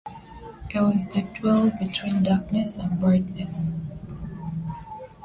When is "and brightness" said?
2.79-3.75